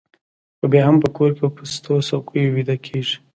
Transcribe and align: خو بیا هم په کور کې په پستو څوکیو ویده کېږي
خو 0.57 0.65
بیا 0.71 0.83
هم 0.87 0.95
په 1.03 1.09
کور 1.17 1.29
کې 1.35 1.39
په 1.43 1.49
پستو 1.57 1.93
څوکیو 2.09 2.53
ویده 2.55 2.75
کېږي 2.85 3.15